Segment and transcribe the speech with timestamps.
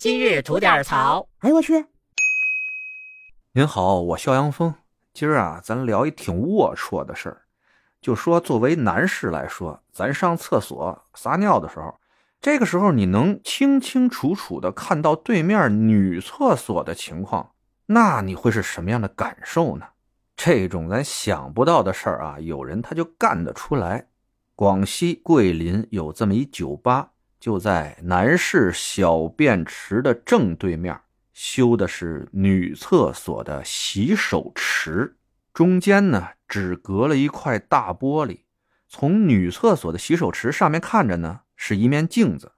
[0.00, 1.28] 今日吐点槽。
[1.40, 1.84] 哎呦我去！
[3.52, 4.74] 您好，我肖阳峰。
[5.12, 7.42] 今儿啊，咱聊一挺龌龊的事儿。
[8.00, 12.00] 就说作为男士来说，咱上厕所撒尿的时候，
[12.40, 17.50] 这个时候你能清清楚楚的看到对面女厕所的情况，
[17.84, 19.86] 那你会是什么样的感受呢？
[20.34, 24.06] 这种咱想不到的事儿啊，有人他就干得出来。
[24.56, 27.10] 广西桂林有这么一酒吧。
[27.40, 31.00] 就在男士小便池的正对面，
[31.32, 35.16] 修的是女厕所的洗手池，
[35.54, 38.40] 中间呢只隔了一块大玻璃，
[38.88, 42.52] 从女厕所的洗手池上面看着呢是一面镜子，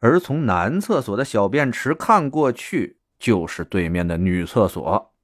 [0.00, 5.14] 而从男厕所的小便池看过去就是对面的女厕所。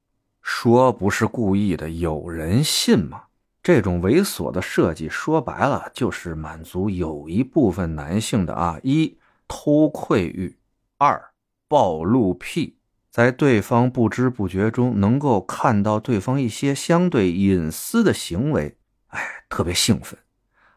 [0.41, 3.23] 说不是故意的，有人信吗？
[3.63, 10.57] 这种猥琐的设计，说白了就是满足有一部分男性的啊，一偷窥欲，
[10.97, 11.31] 二
[11.67, 12.77] 暴露癖，
[13.11, 18.77] 在对方不知不觉中能够看到对方一些相对隐私的行为，
[19.09, 20.17] 哎，特别兴奋。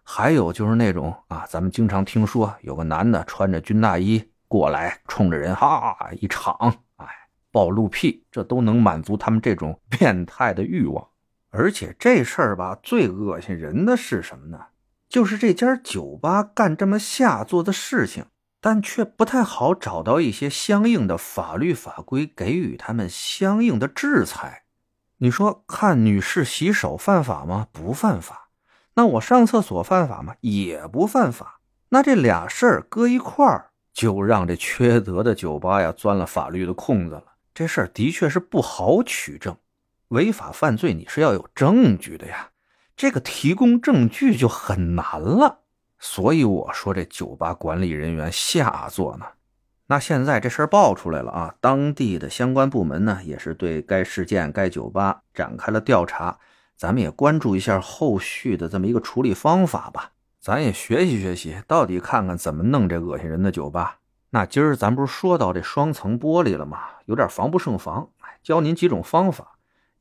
[0.02, 6.54] 还有就是那种啊，咱们经常听说有个男的穿着军大衣过来，冲着人哈一场，
[6.96, 7.06] 哎，
[7.50, 11.08] 暴露癖，这都能满足他们这种 变态的欲望。
[11.56, 14.58] 而且这事儿吧，最恶心人的是什么呢？
[15.08, 18.26] 就是这家酒吧干这么下作的事情，
[18.60, 24.64] 但却不太好找到一些相应的法律法规给予他们相应的制裁。
[25.18, 27.68] 你说看女士洗手犯法吗？
[27.70, 28.48] 不犯法。
[28.94, 30.34] 那我上厕所犯法吗？
[30.40, 31.60] 也不犯法。
[31.90, 37.24] 那这俩事儿搁一块儿，就让这缺德的酒吧呀钻了法律的空子了。
[37.54, 39.56] 这事儿的确是不好取证。
[40.14, 42.48] 违法犯罪你是要有证据的呀，
[42.96, 45.58] 这个提供证据就很难了。
[45.98, 49.26] 所以我说这酒吧管理人员下作呢。
[49.86, 56.38] 那现在这事儿爆出来了啊，当地的相关部门呢也是对该事件、该酒吧展开了调查。
[56.76, 60.12] 咱们也关注一下后续的这么一个处理方法吧。
[60.40, 63.98] 咱也学习学习，到底看看怎么弄这恶心人的酒吧。
[64.30, 66.78] 那今儿咱不是说到这双层玻璃了吗？
[67.06, 68.08] 有点防不胜防，
[68.42, 69.53] 教您几种方法。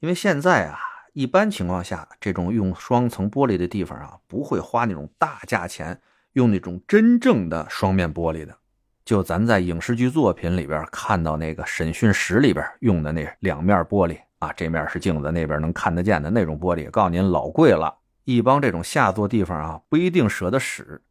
[0.03, 0.77] 因为现在啊，
[1.13, 5.97] 一般情况下，这种用双层玻璃的地方啊，不会花那种大价钱
[6.33, 8.53] 用那种真正的双面玻璃的。
[9.05, 17.99] 就咱在影视剧作品里边看到那个审讯室里边用的那两面玻璃啊，这面是镜子，那边能看得见的那种玻璃，告诉您老贵了。
[18.25, 21.01] 一帮这种下作地方啊，不一定舍得使，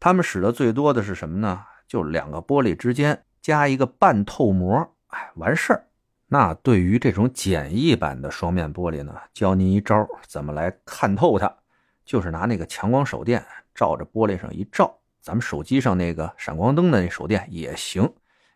[0.00, 1.64] 他们使的最多的是什么呢？
[1.86, 5.84] 就两个玻璃之间加一个半透膜，哎，完事儿。
[6.30, 11.50] 那对于这种简易版的双面玻璃呢，教您一招怎么来看透它，
[12.04, 13.42] 就是拿那个强光手电
[13.74, 18.06] 照着玻璃上一照，咱们手机上那个闪光灯的那手电也行，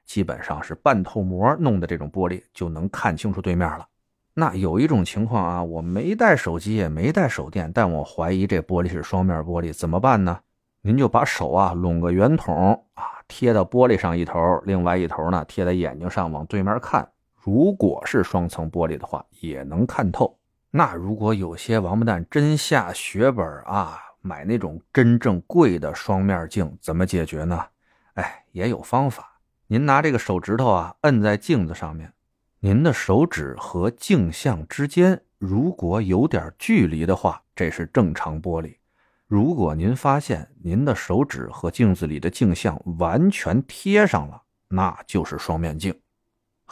[0.05, 3.89] 基本上是半透膜弄的这种玻璃就能看清楚对面了。
[4.35, 10.41] 那有一种情况啊，我没带手机也没带手电，但我怀疑这玻璃是双面玻璃，怎么办呢？
[10.83, 17.09] 您就把手啊拢个圆筒啊，贴到玻璃上一头，另外一头呢贴在眼睛上，往对面看。
[17.45, 20.39] 如果是双层玻璃的话，也能看透。
[20.71, 27.61] 那如果有些王八蛋真下血本啊，买那种真正贵的双面镜，怎么解决呢？
[28.15, 29.41] 哎，也有方法。
[29.67, 32.13] 您拿这个手指头啊，摁在镜子上面，
[32.61, 38.77] 您的手指和镜像之间如果有点距离的话，这是正常玻璃。
[39.27, 45.93] 如果您发现您的手指和镜子里的镜像完全贴上了，那就是双面镜。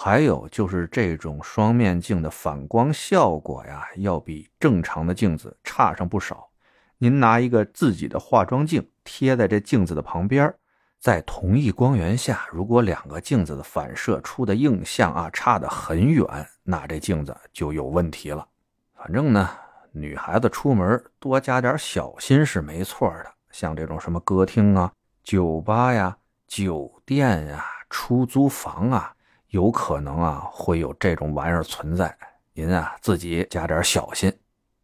[0.03, 6.49] 还有就是这种双面镜的反光效果呀，要比正常的镜子差上不少。
[6.97, 10.55] 您拿一个自己的化妆镜贴在这镜子的旁边，
[10.99, 16.27] 在同一光源下，如果两个镜子的反射出的映像啊差得很远，
[16.62, 18.49] 那这镜子就有问题了。
[18.94, 19.50] 反正呢，
[19.93, 23.31] 女孩子出门多加点小心是没错的。
[23.50, 24.91] 像这种什么歌厅啊、
[25.22, 29.14] 酒吧呀、酒店呀、出租房啊。
[29.50, 32.17] 有可能啊，会有这种玩意儿存在，
[32.52, 34.32] 您啊自己加点小心。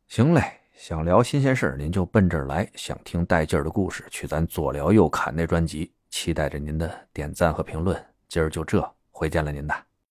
[0.08, 0.42] 行嘞，
[0.74, 5.92] 想聊新鲜事您就奔这儿来；想听带劲儿的故事，去咱左聊右侃那专辑。
[6.10, 8.00] 期待着您的点赞和评论。
[8.28, 9.95] 今儿就这，回见了您的。